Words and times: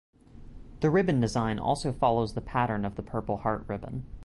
The 0.79 0.89
ribbon 0.89 1.19
design 1.21 1.59
also 1.59 1.91
follows 1.93 2.33
the 2.33 2.41
pattern 2.41 2.85
of 2.85 2.95
the 2.95 3.03
Purple 3.03 3.37
Heart 3.37 3.65
ribbon. 3.67 4.07